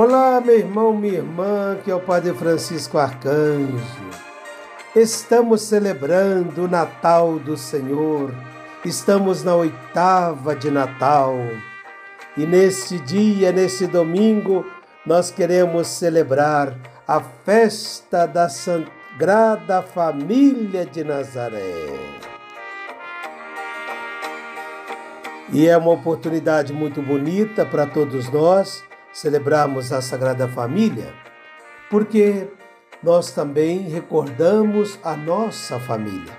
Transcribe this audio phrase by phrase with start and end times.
[0.00, 3.82] Olá, meu irmão, minha irmã, que é o Padre Francisco Arcanjo.
[4.94, 8.32] Estamos celebrando o Natal do Senhor.
[8.84, 11.34] Estamos na oitava de Natal.
[12.36, 14.64] E neste dia, neste domingo,
[15.04, 21.88] nós queremos celebrar a festa da Sagrada Família de Nazaré.
[25.52, 31.12] E é uma oportunidade muito bonita para todos nós celebrarmos a Sagrada Família,
[31.90, 32.48] porque
[33.02, 36.32] nós também recordamos a nossa família.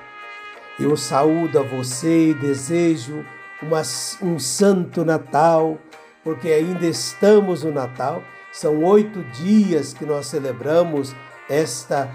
[0.80, 3.26] Eu saúdo a você e desejo
[3.62, 3.82] uma,
[4.22, 5.78] um santo Natal,
[6.24, 8.24] porque ainda estamos no Natal.
[8.52, 11.16] São oito dias que nós celebramos
[11.50, 12.10] esta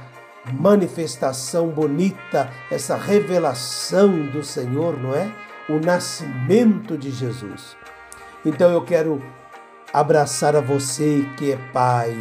[0.53, 5.31] manifestação bonita, essa revelação do Senhor, não é?
[5.69, 7.77] O nascimento de Jesus.
[8.45, 9.23] Então eu quero
[9.95, 12.17] abraçar a você que é pai,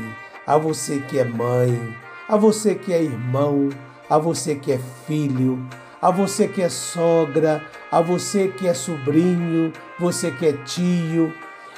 [0.45, 1.97] a você que é mãe,
[2.29, 3.69] a você que é irmão,
[4.07, 5.57] a você que é filho,
[5.99, 11.33] a você que é sogra, a você que é sobrinho, você que é tio,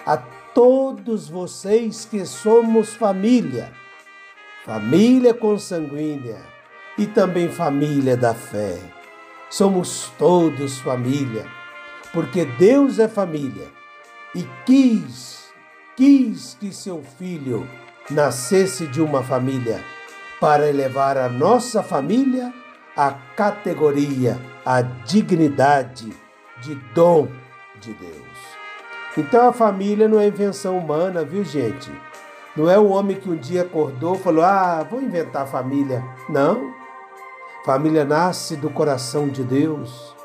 [0.06, 3.72] a todos vocês que somos família,
[4.66, 6.42] família consanguínea
[6.98, 8.78] e também família da fé.
[9.50, 11.46] Somos todos família,
[12.12, 13.70] porque Deus é família
[14.34, 15.45] e quis
[15.96, 17.68] quis que seu filho
[18.10, 19.82] nascesse de uma família
[20.40, 22.54] para elevar a nossa família
[22.96, 26.14] à categoria, à dignidade
[26.62, 27.28] de dom
[27.80, 28.56] de Deus.
[29.18, 31.92] Então a família não é invenção humana, viu gente?
[32.56, 36.04] Não é o homem que um dia acordou e falou: Ah, vou inventar família.
[36.30, 36.74] Não.
[37.66, 40.16] Família nasce do coração de Deus.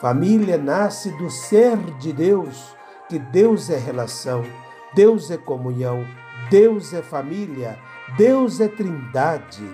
[0.00, 2.74] Família nasce do ser de Deus,
[3.08, 4.44] que Deus é relação.
[4.94, 6.06] Deus é comunhão,
[6.50, 7.78] Deus é família,
[8.16, 9.64] Deus é trindade,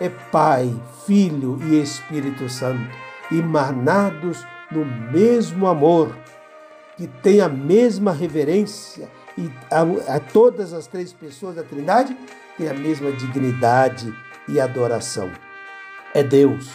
[0.00, 0.74] é Pai,
[1.06, 2.88] Filho e Espírito Santo,
[3.30, 6.16] emanados no mesmo amor,
[6.96, 12.16] que tem a mesma reverência e a, a todas as três pessoas da Trindade
[12.56, 14.12] têm a mesma dignidade
[14.48, 15.30] e adoração.
[16.14, 16.70] É Deus.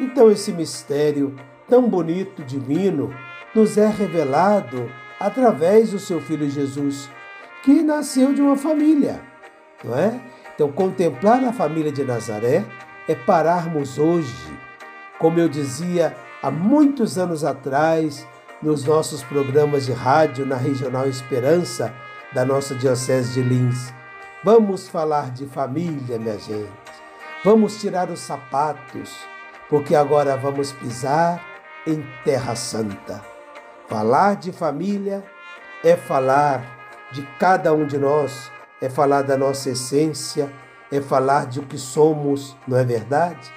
[0.00, 1.34] Então esse mistério
[1.68, 3.14] tão bonito, divino,
[3.54, 4.90] nos é revelado
[5.24, 7.08] através do seu filho Jesus,
[7.62, 9.22] que nasceu de uma família,
[9.82, 10.20] não é?
[10.54, 12.62] Então, contemplar a família de Nazaré
[13.08, 14.52] é pararmos hoje,
[15.18, 18.28] como eu dizia há muitos anos atrás,
[18.60, 21.90] nos nossos programas de rádio na Regional Esperança
[22.34, 23.94] da nossa Diocese de Lins.
[24.44, 26.68] Vamos falar de família, minha gente.
[27.42, 29.16] Vamos tirar os sapatos,
[29.70, 31.42] porque agora vamos pisar
[31.86, 33.33] em Terra Santa.
[33.88, 35.22] Falar de família
[35.84, 36.64] é falar
[37.12, 38.50] de cada um de nós,
[38.80, 40.50] é falar da nossa essência,
[40.90, 43.52] é falar de o que somos, não é verdade?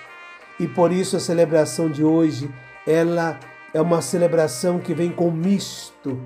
[0.59, 2.53] E por isso a celebração de hoje,
[2.85, 3.39] ela
[3.73, 6.19] é uma celebração que vem com misto,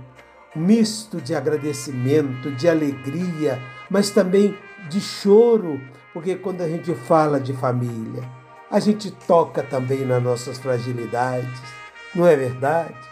[0.56, 3.60] misto de agradecimento, de alegria,
[3.90, 4.58] mas também
[4.90, 5.80] de choro,
[6.14, 8.24] porque quando a gente fala de família,
[8.70, 11.62] a gente toca também nas nossas fragilidades,
[12.16, 13.11] não é verdade?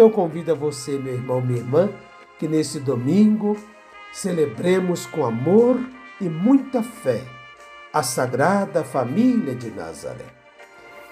[0.00, 1.90] Então eu convido a você, meu irmão, minha irmã,
[2.38, 3.54] que nesse domingo
[4.14, 5.78] celebremos com amor
[6.18, 7.22] e muita fé
[7.92, 10.24] a Sagrada Família de Nazaré.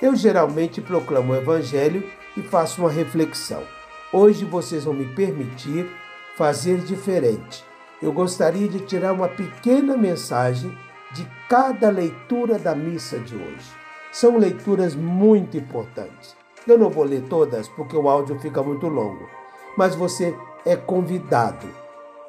[0.00, 2.02] Eu geralmente proclamo o Evangelho
[2.34, 3.62] e faço uma reflexão.
[4.10, 5.86] Hoje vocês vão me permitir
[6.34, 7.62] fazer diferente.
[8.00, 10.74] Eu gostaria de tirar uma pequena mensagem
[11.12, 13.70] de cada leitura da missa de hoje.
[14.10, 16.37] São leituras muito importantes.
[16.68, 19.26] Eu não vou ler todas porque o áudio fica muito longo,
[19.74, 20.36] mas você
[20.66, 21.66] é convidado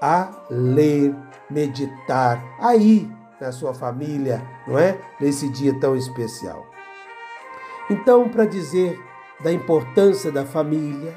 [0.01, 1.13] a ler,
[1.49, 3.11] meditar aí
[3.41, 4.97] na sua família, não é?
[5.19, 6.65] Nesse dia tão especial.
[7.89, 8.97] Então, para dizer
[9.41, 11.13] da importância da família,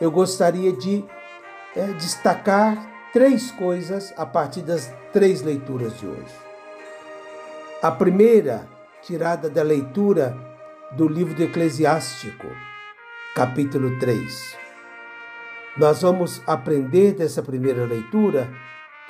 [0.00, 1.04] eu gostaria de
[1.76, 6.34] é, destacar três coisas a partir das três leituras de hoje.
[7.82, 8.66] A primeira,
[9.02, 10.34] tirada da leitura
[10.92, 12.46] do livro do Eclesiástico,
[13.34, 14.56] capítulo 3.
[15.76, 18.50] Nós vamos aprender dessa primeira leitura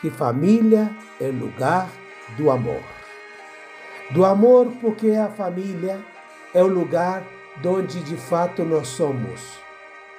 [0.00, 0.90] que família
[1.20, 1.90] é lugar
[2.36, 2.82] do amor.
[4.10, 5.98] Do amor, porque a família
[6.54, 7.24] é o lugar
[7.64, 9.40] onde de fato nós somos,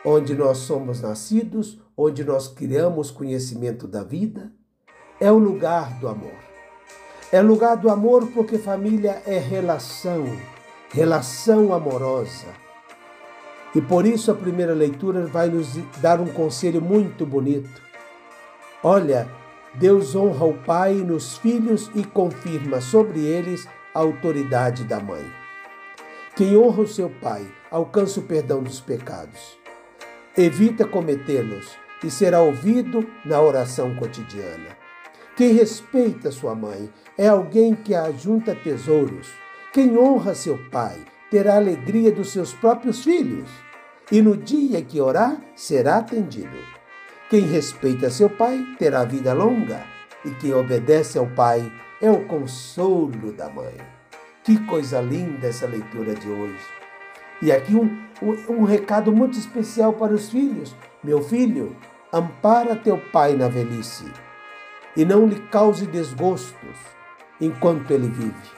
[0.03, 4.51] onde nós somos nascidos, onde nós criamos conhecimento da vida,
[5.19, 6.35] é o lugar do amor.
[7.31, 10.25] É lugar do amor porque família é relação
[10.93, 12.62] relação amorosa.
[13.75, 17.81] E por isso a primeira leitura vai nos dar um conselho muito bonito.
[18.83, 19.27] Olha,
[19.73, 25.25] Deus honra o pai nos filhos e confirma sobre eles a autoridade da mãe.
[26.35, 29.57] Quem honra o seu pai alcança o perdão dos pecados.
[30.37, 34.77] Evita cometê-los e será ouvido na oração cotidiana.
[35.35, 39.27] Quem respeita sua mãe é alguém que ajunta tesouros.
[39.71, 43.49] Quem honra seu pai terá alegria dos seus próprios filhos.
[44.13, 46.55] E no dia que orar, será atendido.
[47.31, 49.83] Quem respeita seu pai terá vida longa.
[50.23, 53.75] E quem obedece ao pai é o consolo da mãe.
[54.43, 56.63] Que coisa linda essa leitura de hoje.
[57.41, 57.89] E aqui um,
[58.21, 60.75] um, um recado muito especial para os filhos.
[61.03, 61.75] Meu filho,
[62.13, 64.05] ampara teu pai na velhice
[64.95, 66.77] e não lhe cause desgostos
[67.41, 68.51] enquanto ele vive.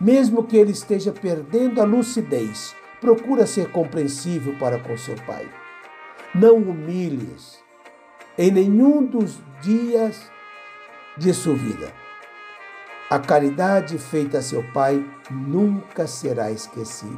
[0.00, 2.74] Mesmo que ele esteja perdendo a lucidez,
[3.06, 5.48] procura ser compreensível para com seu pai.
[6.34, 7.62] Não humilhes
[8.36, 10.28] em nenhum dos dias
[11.16, 11.92] de sua vida.
[13.08, 17.16] A caridade feita a seu pai nunca será esquecida,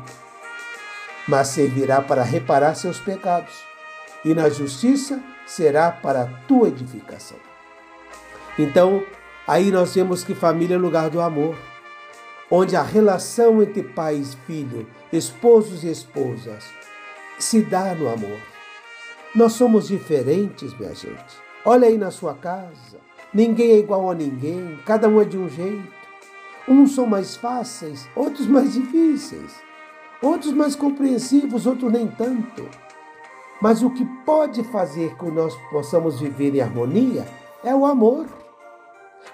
[1.27, 3.55] mas servirá para reparar seus pecados,
[4.27, 7.39] e na justiça será para a tua edificação.
[8.59, 9.03] Então,
[9.47, 11.57] aí nós vemos que família é lugar do amor,
[12.51, 16.65] onde a relação entre pai e filho, esposos e esposas,
[17.39, 18.39] se dá no amor.
[19.35, 21.37] Nós somos diferentes, minha gente.
[21.65, 22.99] Olha aí na sua casa.
[23.33, 25.99] Ninguém é igual a ninguém, cada um é de um jeito.
[26.67, 29.55] Uns são mais fáceis, outros mais difíceis,
[30.23, 32.67] outros mais compreensivos, outros nem tanto.
[33.61, 37.27] Mas o que pode fazer que nós possamos viver em harmonia
[37.63, 38.27] é o amor.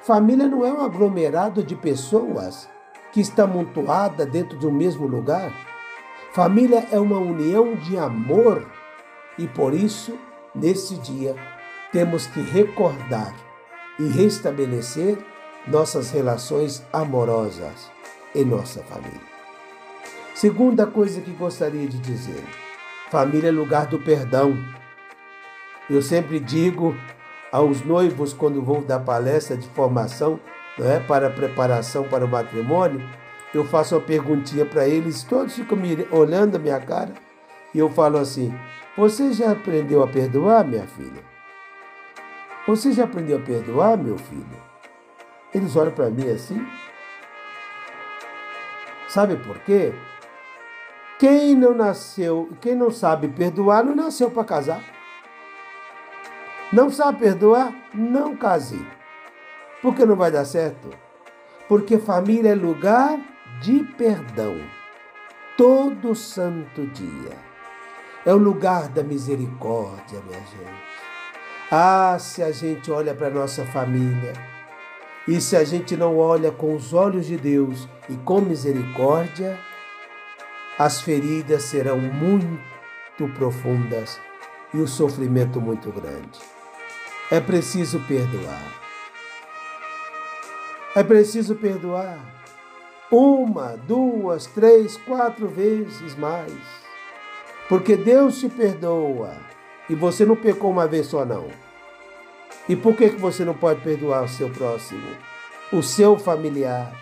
[0.03, 2.69] Família não é um aglomerado de pessoas
[3.15, 5.53] que está amontoada dentro de um mesmo lugar.
[6.33, 8.67] Família é uma união de amor
[9.39, 10.19] e por isso,
[10.53, 11.37] nesse dia,
[11.93, 13.33] temos que recordar
[14.01, 15.17] e restabelecer
[15.65, 17.89] nossas relações amorosas
[18.35, 19.21] em nossa família.
[20.35, 22.43] Segunda coisa que gostaria de dizer:
[23.13, 24.59] família é lugar do perdão.
[25.89, 26.97] Eu sempre digo
[27.53, 30.41] aos noivos, quando vou dar palestra de formação
[30.79, 33.01] não é, para preparação para o matrimônio,
[33.55, 37.13] eu faço uma perguntinha para eles, todos ficam me olhando a minha cara,
[37.73, 38.53] e eu falo assim:
[38.97, 41.23] Você já aprendeu a perdoar, minha filha?
[42.67, 44.65] Você já aprendeu a perdoar, meu filho?
[45.55, 46.67] Eles olham para mim assim.
[49.09, 49.93] Sabe por quê?
[51.19, 54.83] Quem não nasceu, quem não sabe perdoar, não nasceu para casar.
[56.73, 57.73] Não sabe perdoar?
[57.95, 58.85] Não case.
[59.85, 60.89] Por que não vai dar certo?
[61.69, 63.21] Porque família é lugar
[63.61, 64.59] de perdão.
[65.59, 67.37] Todo santo dia.
[68.25, 70.85] É o lugar da misericórdia, minha gente.
[71.71, 74.33] Ah, se a gente olha para nossa família
[75.29, 79.59] e se a gente não olha com os olhos de Deus e com misericórdia,
[80.79, 84.19] as feridas serão muito profundas
[84.73, 86.41] e o sofrimento muito grande.
[87.31, 88.84] É preciso perdoar.
[90.95, 92.19] É preciso perdoar.
[93.11, 96.53] Uma, duas, três, quatro vezes mais.
[97.69, 99.37] Porque Deus te perdoa.
[99.89, 101.49] E você não pecou uma vez só, não.
[102.69, 105.07] E por que você não pode perdoar o seu próximo?
[105.73, 106.95] O seu familiar?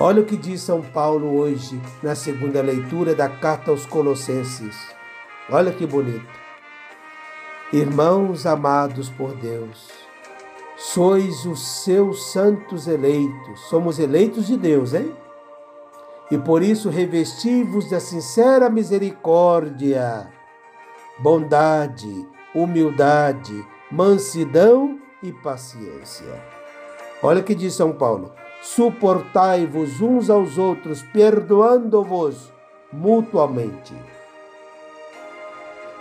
[0.00, 4.76] Olha o que diz São Paulo hoje na segunda leitura da carta aos Colossenses.
[5.48, 6.26] Olha que bonito.
[7.72, 9.88] Irmãos amados por Deus,
[10.76, 13.60] sois os seus santos eleitos.
[13.68, 15.14] Somos eleitos de Deus, hein?
[16.30, 20.28] E por isso revesti-vos da sincera misericórdia,
[21.18, 26.42] bondade, humildade, mansidão e paciência.
[27.22, 32.52] Olha o que diz São Paulo: suportai-vos uns aos outros, perdoando-vos
[32.92, 33.94] mutuamente.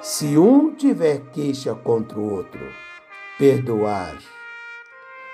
[0.02, 2.66] Se um tiver queixa contra o outro,
[3.38, 4.18] perdoar,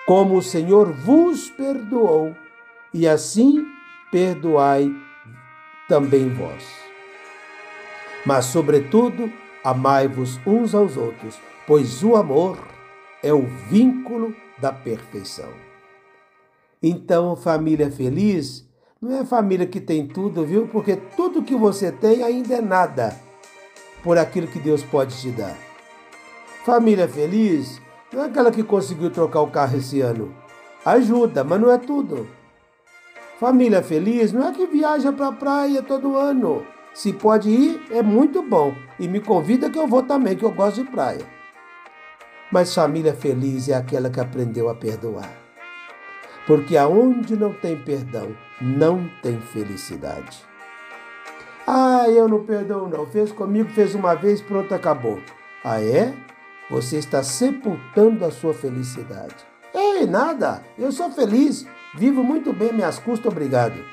[0.10, 2.36] como o Senhor vos perdoou,
[2.92, 3.64] e assim
[4.12, 4.92] perdoai
[5.88, 6.66] também vós.
[8.26, 9.32] Mas, sobretudo,
[9.64, 12.58] amai-vos uns aos outros, pois o amor
[13.22, 15.52] é o vínculo da perfeição.
[16.82, 18.68] Então, família feliz
[19.00, 20.68] não é família que tem tudo, viu?
[20.70, 23.16] Porque tudo que você tem ainda é nada
[24.04, 25.56] por aquilo que Deus pode te dar.
[26.66, 27.80] Família feliz
[28.12, 30.34] não é aquela que conseguiu trocar o carro esse ano.
[30.86, 32.28] Ajuda, mas não é tudo.
[33.40, 36.66] Família feliz não é que viaja para a praia todo ano.
[36.94, 38.74] Se pode ir, é muito bom.
[39.00, 41.26] E me convida que eu vou também, que eu gosto de praia.
[42.52, 45.30] Mas família feliz é aquela que aprendeu a perdoar.
[46.48, 50.44] Porque aonde não tem perdão, não tem felicidade.
[51.68, 53.06] Ah, eu não perdoo, não.
[53.06, 55.22] Fez comigo, fez uma vez, pronto, acabou.
[55.64, 56.12] Ah, é?
[56.70, 59.36] Você está sepultando a sua felicidade.
[59.74, 63.84] Ei, nada, eu sou feliz, vivo muito bem, minhas custas, obrigado.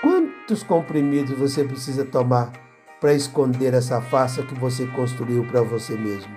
[0.00, 2.52] Quantos comprimidos você precisa tomar
[3.00, 6.34] para esconder essa farsa que você construiu para você mesmo?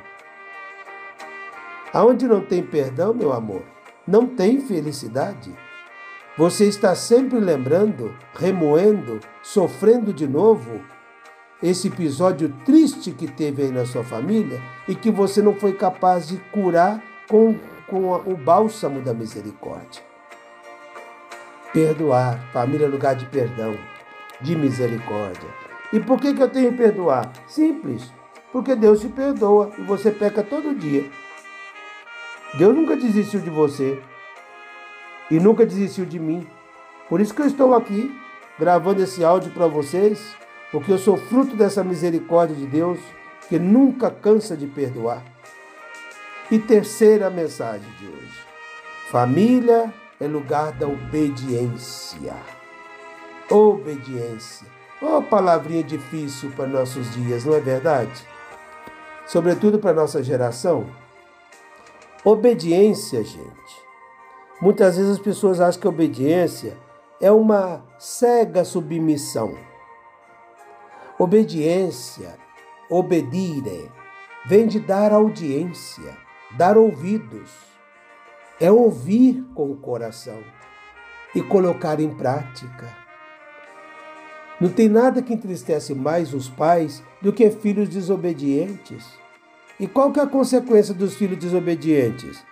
[1.94, 3.64] Aonde não tem perdão, meu amor,
[4.08, 5.54] não tem felicidade.
[6.38, 10.82] Você está sempre lembrando, remoendo, sofrendo de novo
[11.62, 16.28] esse episódio triste que teve aí na sua família e que você não foi capaz
[16.28, 17.56] de curar com,
[17.88, 20.04] com o bálsamo da misericórdia.
[21.72, 23.78] Perdoar, família é lugar de perdão,
[24.42, 25.50] de misericórdia.
[25.94, 27.32] E por que, que eu tenho que perdoar?
[27.48, 28.12] Simples,
[28.52, 31.10] porque Deus te perdoa e você peca todo dia.
[32.56, 34.02] Deus nunca desistiu de você
[35.30, 36.46] e nunca desistiu de mim.
[37.08, 38.14] Por isso que eu estou aqui
[38.60, 40.36] gravando esse áudio para vocês,
[40.72, 43.00] porque eu sou fruto dessa misericórdia de Deus
[43.50, 45.24] que nunca cansa de perdoar.
[46.50, 48.46] E terceira mensagem de hoje:
[49.10, 52.36] família é lugar da obediência.
[53.50, 54.68] Obediência.
[55.02, 58.26] Oh, palavrinha difícil para nossos dias, não é verdade?
[59.26, 60.86] Sobretudo para nossa geração.
[62.24, 63.82] Obediência, gente.
[64.62, 66.78] Muitas vezes as pessoas acham que obediência
[67.20, 69.71] é uma cega submissão.
[71.22, 72.36] Obediência,
[72.90, 73.92] obedire,
[74.48, 76.18] vem de dar audiência,
[76.58, 77.52] dar ouvidos.
[78.60, 80.44] É ouvir com o coração
[81.36, 82.88] e colocar em prática.
[84.60, 89.06] Não tem nada que entristece mais os pais do que filhos desobedientes.
[89.80, 92.44] E qual que é a consequência dos filhos desobedientes?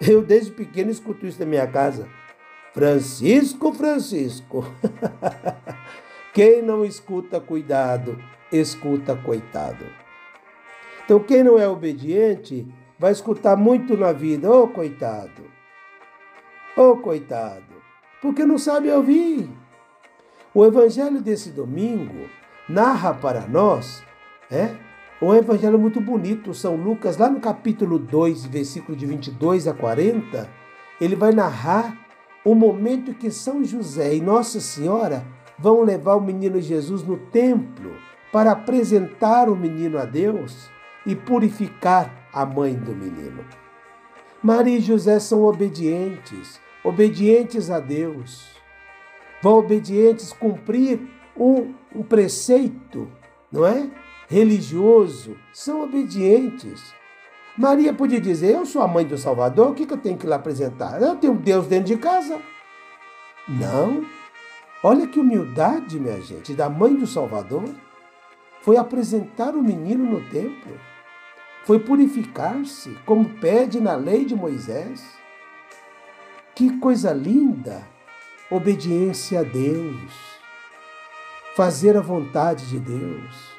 [0.00, 2.08] Eu desde pequeno escuto isso na minha casa.
[2.74, 4.64] Francisco, Francisco.
[6.32, 8.18] quem não escuta cuidado,
[8.52, 9.84] escuta coitado.
[11.04, 12.66] Então quem não é obediente
[12.98, 15.42] vai escutar muito na vida, ô oh, coitado.
[16.76, 17.74] Ô oh, coitado,
[18.20, 19.50] porque não sabe ouvir.
[20.54, 22.28] O evangelho desse domingo
[22.68, 24.02] narra para nós,
[24.50, 24.74] é,
[25.20, 30.48] um evangelho muito bonito, São Lucas, lá no capítulo 2, versículo de 22 a 40,
[31.00, 31.96] ele vai narrar
[32.44, 35.24] o momento que São José e Nossa Senhora
[35.58, 37.94] vão levar o menino Jesus no templo
[38.32, 40.70] para apresentar o menino a Deus
[41.06, 43.44] e purificar a mãe do menino.
[44.42, 48.46] Maria e José são obedientes, obedientes a Deus.
[49.42, 51.00] Vão obedientes cumprir
[51.36, 53.08] um, um preceito,
[53.50, 53.88] não é?
[54.28, 56.94] religioso são obedientes.
[57.56, 60.26] Maria podia dizer: Eu sou a mãe do Salvador, o que, que eu tenho que
[60.26, 61.02] lhe apresentar?
[61.02, 62.38] Eu tenho Deus dentro de casa.
[63.48, 64.04] Não.
[64.82, 67.68] Olha que humildade, minha gente, da mãe do Salvador.
[68.62, 70.78] Foi apresentar o menino no templo.
[71.64, 75.04] Foi purificar-se, como pede na lei de Moisés.
[76.54, 77.82] Que coisa linda!
[78.50, 80.12] Obediência a Deus.
[81.56, 83.58] Fazer a vontade de Deus.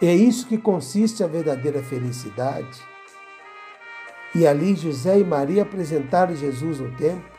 [0.00, 2.80] É isso que consiste a verdadeira felicidade.
[4.34, 7.35] E ali José e Maria apresentaram Jesus no templo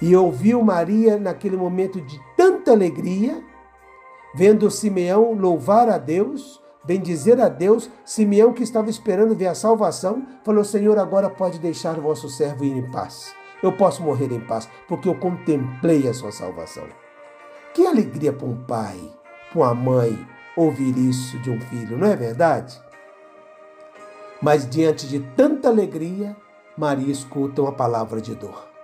[0.00, 3.42] e ouviu Maria naquele momento de tanta alegria,
[4.34, 7.90] vendo Simeão louvar a Deus, bendizer a Deus.
[8.04, 12.64] Simeão, que estava esperando ver a salvação, falou: Senhor, agora pode deixar o vosso servo
[12.64, 13.34] ir em paz.
[13.62, 16.84] Eu posso morrer em paz, porque eu contemplei a sua salvação.
[17.72, 18.98] Que alegria para um pai,
[19.50, 20.26] para uma mãe,
[20.56, 22.80] ouvir isso de um filho, não é verdade?
[24.40, 26.36] Mas diante de tanta alegria,
[26.76, 28.75] Maria escuta uma palavra de dor.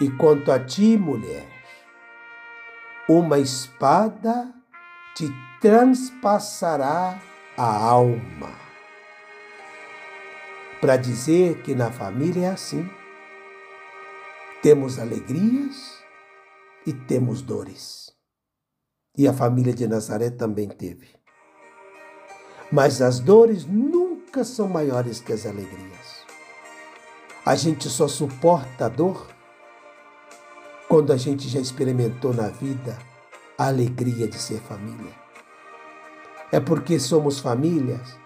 [0.00, 1.46] E quanto a ti, mulher,
[3.06, 4.50] uma espada
[5.14, 5.28] te
[5.60, 7.20] transpassará
[7.54, 8.50] a alma.
[10.80, 12.88] Para dizer que na família é assim.
[14.62, 16.02] Temos alegrias
[16.86, 18.10] e temos dores.
[19.18, 21.08] E a família de Nazaré também teve.
[22.72, 26.24] Mas as dores nunca são maiores que as alegrias.
[27.44, 29.39] A gente só suporta a dor
[30.90, 32.98] quando a gente já experimentou na vida
[33.56, 35.14] a alegria de ser família.
[36.50, 38.18] É porque somos famílias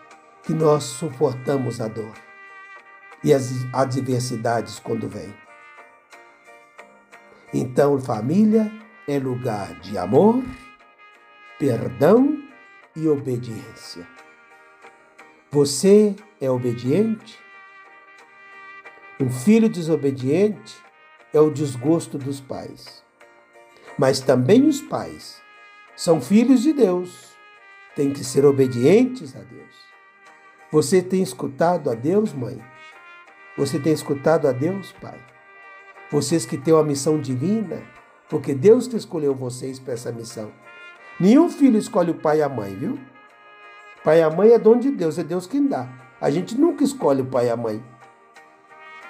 [0.43, 2.15] que nós suportamos a dor
[3.23, 5.35] e as adversidades quando vêm.
[7.53, 8.73] Então, família
[9.07, 10.43] é lugar de amor,
[11.59, 12.43] perdão
[12.97, 14.09] e obediência.
[15.51, 17.39] Você é obediente?
[19.21, 20.84] Um filho desobediente
[21.35, 23.03] é o desgosto dos pais.
[23.99, 25.43] Mas também os pais
[25.97, 27.35] são filhos de Deus,
[27.95, 29.75] têm que ser obedientes a Deus.
[30.73, 32.61] Você tem escutado a Deus, mãe?
[33.57, 35.19] Você tem escutado a Deus, pai?
[36.11, 37.83] Vocês que têm uma missão divina,
[38.29, 40.53] porque Deus que escolheu vocês para essa missão.
[41.21, 42.99] Nenhum filho escolhe o pai e a mãe, viu?
[44.03, 45.89] Pai e a mãe é dom de Deus, é Deus quem dá.
[46.21, 47.83] A gente nunca escolhe o pai e a mãe.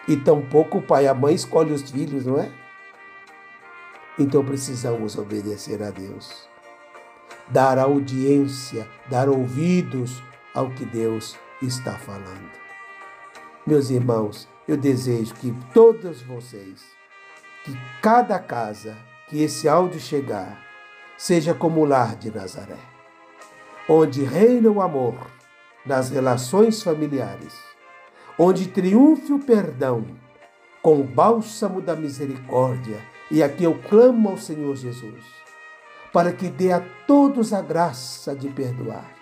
[0.06, 2.50] E tampouco o pai e a mãe escolhem os filhos, não é?
[4.18, 6.48] Então precisamos obedecer a Deus.
[7.48, 10.22] Dar audiência, dar ouvidos
[10.54, 12.50] ao que Deus está falando.
[13.66, 16.84] Meus irmãos, eu desejo que todos vocês,
[17.64, 18.96] que cada casa
[19.28, 20.62] que esse áudio chegar,
[21.16, 22.78] seja como o lar de Nazaré,
[23.88, 25.16] onde reina o amor
[25.84, 27.54] nas relações familiares,
[28.38, 30.04] onde triunfe o perdão
[30.82, 33.00] com o bálsamo da misericórdia.
[33.30, 35.24] E aqui eu clamo ao Senhor Jesus,
[36.12, 39.14] para que dê a todos a graça de perdoar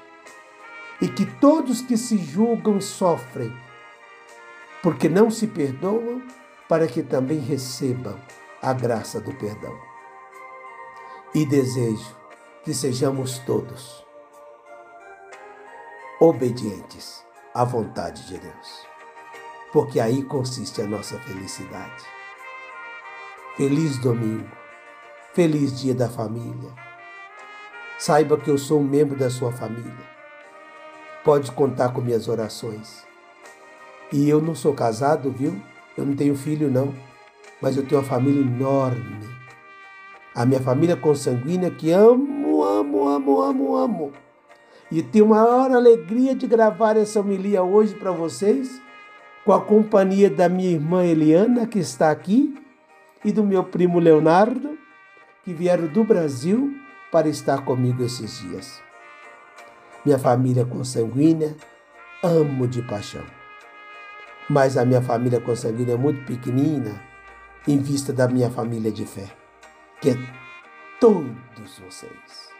[1.02, 3.52] e que todos que se julgam e sofrem,
[4.80, 6.22] porque não se perdoam,
[6.68, 8.16] para que também recebam
[8.62, 9.76] a graça do perdão.
[11.34, 12.16] E desejo
[12.62, 14.06] que sejamos todos
[16.20, 18.86] obedientes à vontade de Deus,
[19.72, 22.04] porque aí consiste a nossa felicidade.
[23.56, 24.50] Feliz domingo,
[25.34, 26.70] feliz dia da família.
[27.98, 30.12] Saiba que eu sou um membro da sua família
[31.24, 33.04] pode contar com minhas orações.
[34.12, 35.56] E eu não sou casado, viu?
[35.96, 36.92] Eu não tenho filho, não.
[37.60, 39.28] Mas eu tenho uma família enorme.
[40.34, 44.12] A minha família consanguínea que amo, amo, amo, amo, amo.
[44.90, 48.80] E tenho maior alegria de gravar essa homilia hoje para vocês,
[49.44, 52.54] com a companhia da minha irmã Eliana, que está aqui,
[53.24, 54.78] e do meu primo Leonardo,
[55.44, 56.74] que vieram do Brasil
[57.10, 58.82] para estar comigo esses dias
[60.04, 61.56] minha família consanguínea,
[62.22, 63.24] amo de paixão.
[64.48, 67.00] Mas a minha família consanguínea é muito pequenina
[67.66, 69.30] em vista da minha família de fé,
[70.00, 70.14] que é
[71.00, 72.50] todos vocês.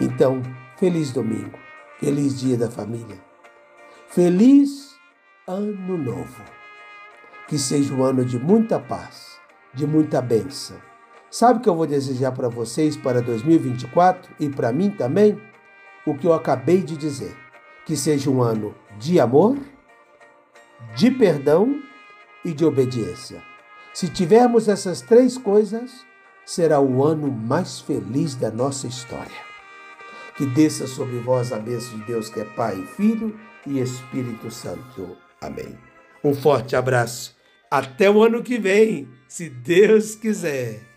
[0.00, 0.42] Então,
[0.78, 1.58] feliz domingo,
[1.98, 3.18] feliz dia da família,
[4.08, 4.89] feliz
[5.52, 6.42] ano novo.
[7.48, 9.38] Que seja um ano de muita paz,
[9.74, 10.76] de muita bênção.
[11.30, 15.40] Sabe o que eu vou desejar para vocês para 2024 e para mim também?
[16.06, 17.36] o que eu acabei de dizer,
[17.84, 19.56] que seja um ano de amor,
[20.94, 21.82] de perdão
[22.44, 23.42] e de obediência.
[23.92, 26.04] Se tivermos essas três coisas,
[26.44, 29.50] será o ano mais feliz da nossa história.
[30.36, 35.16] Que desça sobre vós a bênção de Deus, que é Pai, Filho e Espírito Santo.
[35.40, 35.78] Amém.
[36.22, 37.36] Um forte abraço.
[37.70, 40.89] Até o ano que vem, se Deus quiser.